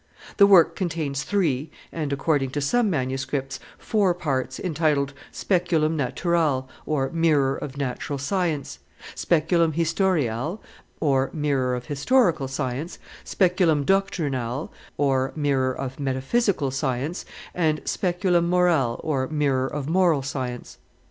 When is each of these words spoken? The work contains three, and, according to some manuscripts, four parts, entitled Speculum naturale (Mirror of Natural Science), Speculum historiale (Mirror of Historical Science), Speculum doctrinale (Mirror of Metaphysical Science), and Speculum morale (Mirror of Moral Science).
The 0.37 0.47
work 0.47 0.75
contains 0.75 1.21
three, 1.21 1.69
and, 1.91 2.11
according 2.11 2.49
to 2.53 2.59
some 2.61 2.89
manuscripts, 2.89 3.59
four 3.77 4.15
parts, 4.15 4.59
entitled 4.59 5.13
Speculum 5.31 5.95
naturale 5.95 6.63
(Mirror 7.13 7.55
of 7.57 7.77
Natural 7.77 8.17
Science), 8.17 8.79
Speculum 9.13 9.73
historiale 9.73 10.59
(Mirror 11.35 11.75
of 11.75 11.85
Historical 11.85 12.47
Science), 12.47 12.97
Speculum 13.23 13.83
doctrinale 13.85 14.71
(Mirror 15.35 15.77
of 15.77 15.99
Metaphysical 15.99 16.71
Science), 16.71 17.23
and 17.53 17.79
Speculum 17.85 18.49
morale 18.49 19.27
(Mirror 19.29 19.67
of 19.67 19.87
Moral 19.87 20.23
Science). 20.23 20.79